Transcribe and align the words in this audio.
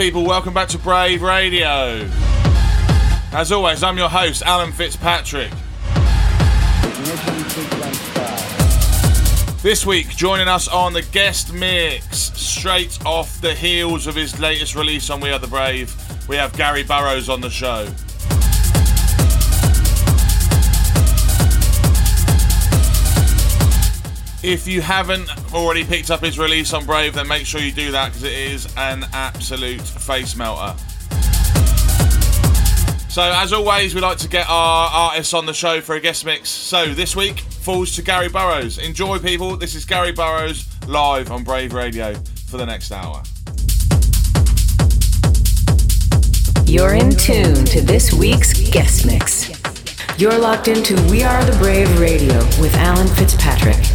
people, 0.00 0.24
welcome 0.24 0.54
back 0.54 0.66
to 0.66 0.78
Brave 0.78 1.20
Radio. 1.20 2.08
As 3.32 3.52
always, 3.52 3.82
I'm 3.82 3.98
your 3.98 4.08
host, 4.08 4.42
Alan 4.46 4.72
Fitzpatrick. 4.72 5.50
This 9.60 9.84
week, 9.84 10.08
joining 10.16 10.48
us 10.48 10.68
on 10.68 10.94
the 10.94 11.02
guest 11.12 11.52
mix, 11.52 12.32
straight 12.32 12.98
off 13.04 13.42
the 13.42 13.54
heels 13.54 14.06
of 14.06 14.14
his 14.14 14.40
latest 14.40 14.74
release 14.74 15.10
on 15.10 15.20
We 15.20 15.32
Are 15.32 15.38
the 15.38 15.46
Brave, 15.46 15.94
we 16.30 16.36
have 16.36 16.56
Gary 16.56 16.82
Burrows 16.82 17.28
on 17.28 17.42
the 17.42 17.50
show. 17.50 17.86
If 24.42 24.66
you 24.66 24.80
haven't 24.80 25.28
already 25.52 25.84
picked 25.84 26.10
up 26.10 26.20
his 26.20 26.38
release 26.38 26.72
on 26.72 26.86
Brave, 26.86 27.12
then 27.12 27.28
make 27.28 27.44
sure 27.44 27.60
you 27.60 27.72
do 27.72 27.92
that 27.92 28.06
because 28.06 28.22
it 28.22 28.32
is 28.32 28.74
an 28.78 29.04
absolute 29.12 29.82
face 29.82 30.34
melter. 30.34 30.74
So, 33.10 33.22
as 33.22 33.52
always, 33.52 33.94
we 33.94 34.00
like 34.00 34.16
to 34.18 34.28
get 34.28 34.46
our 34.48 34.88
artists 34.88 35.34
on 35.34 35.44
the 35.44 35.52
show 35.52 35.82
for 35.82 35.96
a 35.96 36.00
guest 36.00 36.24
mix. 36.24 36.48
So, 36.48 36.94
this 36.94 37.14
week 37.14 37.40
falls 37.40 37.94
to 37.96 38.02
Gary 38.02 38.30
Burrows. 38.30 38.78
Enjoy, 38.78 39.18
people. 39.18 39.58
This 39.58 39.74
is 39.74 39.84
Gary 39.84 40.12
Burrows 40.12 40.66
live 40.86 41.30
on 41.30 41.44
Brave 41.44 41.74
Radio 41.74 42.14
for 42.46 42.56
the 42.56 42.64
next 42.64 42.92
hour. 42.92 43.22
You're 46.64 46.94
in 46.94 47.10
tune 47.10 47.66
to 47.66 47.82
this 47.82 48.14
week's 48.14 48.70
guest 48.70 49.04
mix. 49.04 49.50
You're 50.18 50.38
locked 50.38 50.68
into 50.68 50.94
We 51.10 51.24
Are 51.24 51.44
the 51.44 51.56
Brave 51.58 52.00
Radio 52.00 52.38
with 52.58 52.74
Alan 52.76 53.08
Fitzpatrick. 53.08 53.89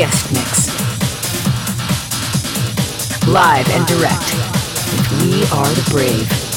guest 0.00 0.32
mix. 0.32 0.68
Live 3.28 3.68
and 3.68 3.86
direct 3.86 4.32
We 5.20 5.42
Are 5.52 5.68
the 5.74 5.86
Brave. 5.90 6.49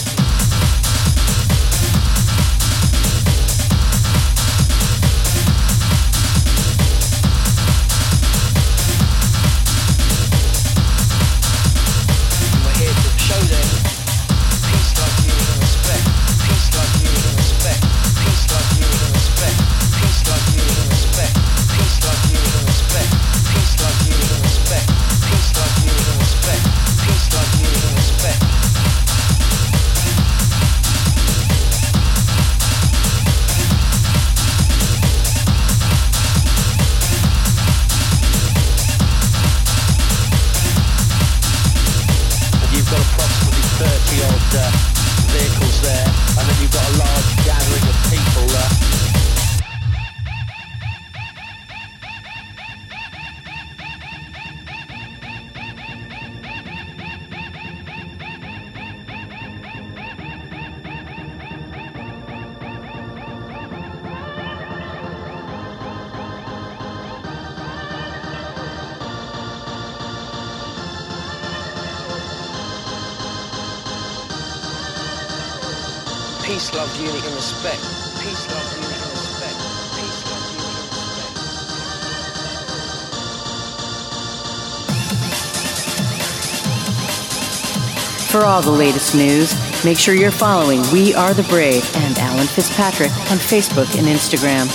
the 88.64 88.72
latest 88.72 89.14
news, 89.14 89.54
make 89.84 89.98
sure 89.98 90.16
you're 90.16 90.32
following 90.32 90.82
We 90.94 91.14
Are 91.14 91.34
the 91.34 91.44
Brave 91.44 91.84
and 91.98 92.18
Alan 92.18 92.48
Fitzpatrick 92.48 93.12
on 93.30 93.38
Facebook 93.38 93.98
and 93.98 94.08
Instagram. 94.08 94.70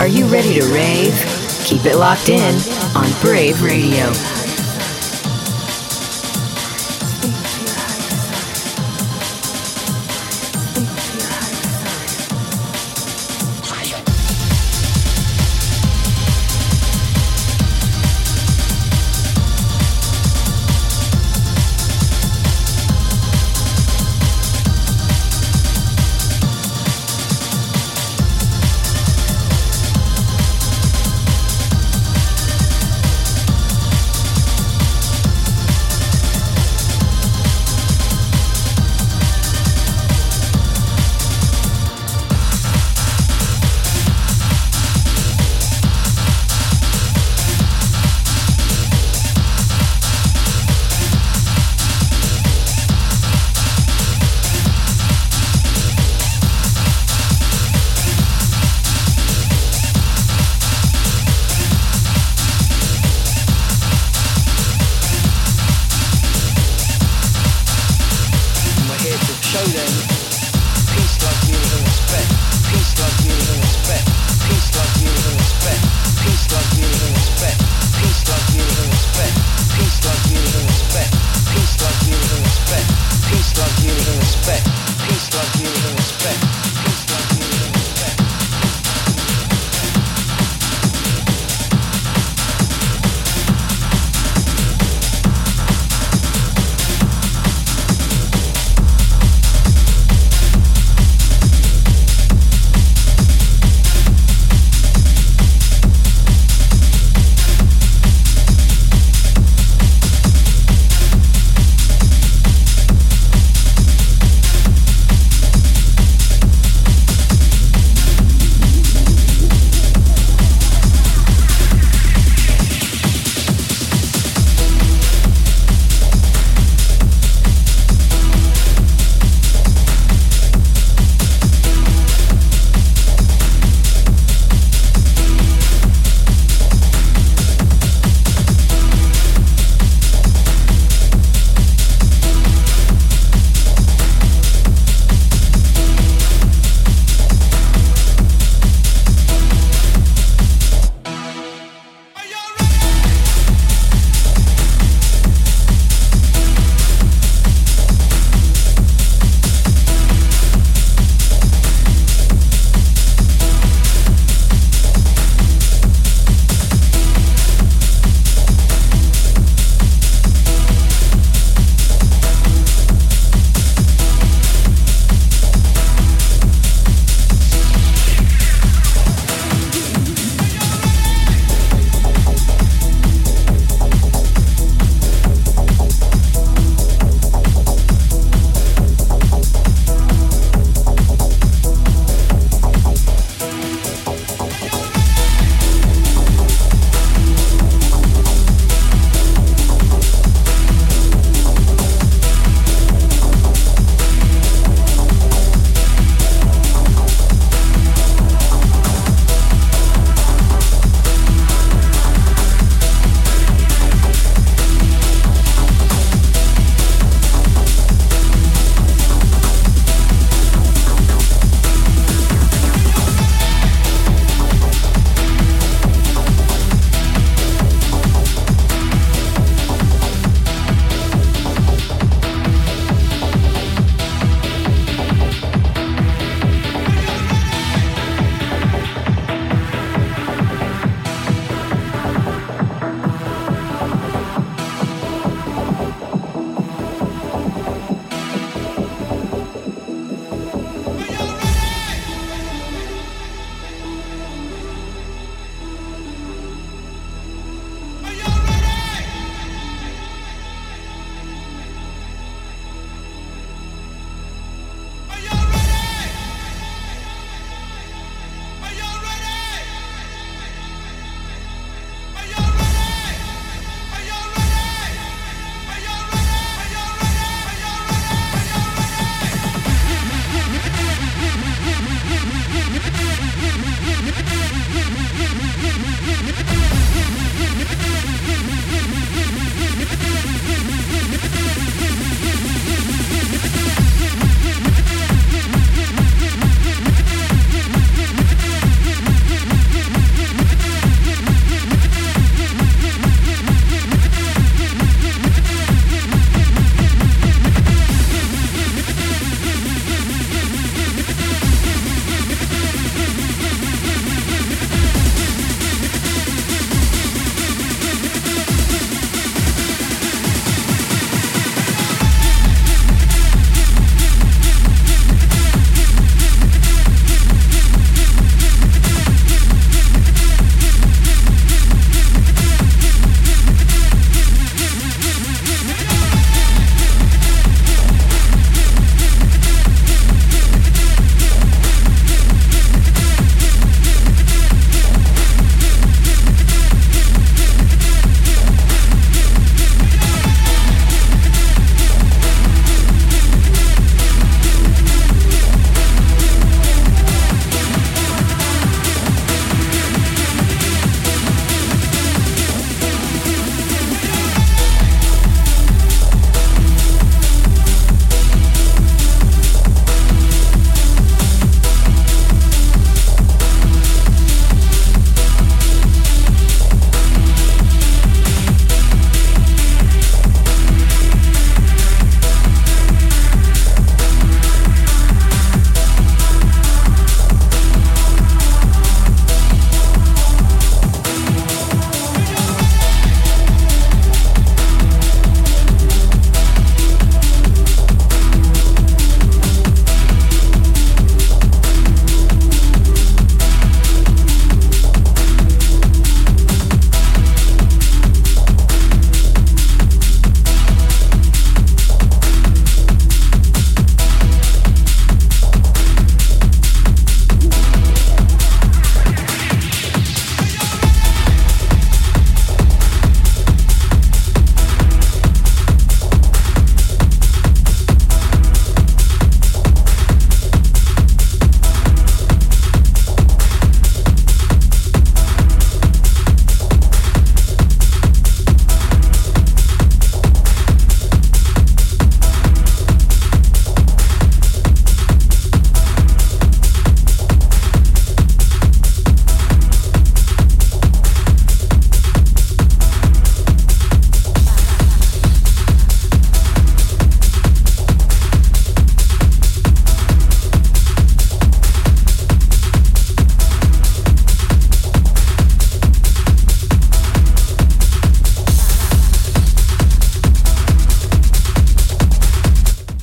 Are 0.00 0.06
you 0.06 0.26
ready 0.26 0.60
to 0.60 0.72
rave? 0.72 1.14
Keep 1.64 1.86
it 1.86 1.96
locked 1.96 2.28
in 2.28 2.54
on 2.94 3.10
Brave 3.20 3.62
Radio. 3.62 4.37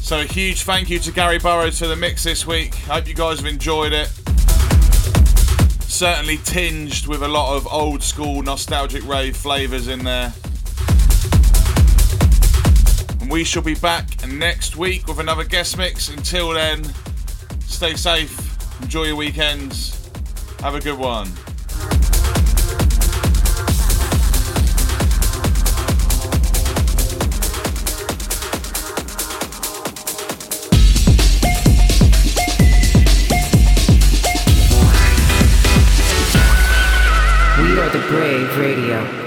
So, 0.06 0.20
a 0.20 0.24
huge 0.24 0.62
thank 0.62 0.92
you 0.92 1.00
to 1.00 1.12
Gary 1.12 1.40
Burrows 1.40 1.80
for 1.80 1.88
the 1.88 1.96
mix 1.96 2.24
this 2.24 2.46
week. 2.46 2.76
Hope 2.76 3.08
you 3.08 3.16
guys 3.16 3.40
have 3.40 3.48
enjoyed 3.48 3.92
it. 3.92 4.08
Certainly 5.82 6.38
tinged 6.44 7.08
with 7.08 7.24
a 7.24 7.28
lot 7.28 7.58
of 7.58 7.68
old 7.74 8.04
school 8.04 8.44
nostalgic 8.44 9.04
rave 9.08 9.36
flavours 9.36 9.88
in 9.88 10.04
there. 10.04 10.32
And 13.20 13.32
we 13.32 13.44
shall 13.44 13.64
be 13.64 13.74
back 13.74 14.06
next 14.28 14.76
week 14.76 15.08
with 15.08 15.18
another 15.18 15.44
guest 15.44 15.76
mix. 15.76 16.10
Until 16.10 16.54
then, 16.54 16.84
stay 17.62 17.96
safe, 17.96 18.84
enjoy 18.84 19.06
your 19.06 19.16
weekends, 19.16 20.08
have 20.60 20.76
a 20.76 20.82
good 20.82 21.00
one. 21.00 21.32
Brave 38.08 38.58
Radio. 38.60 39.25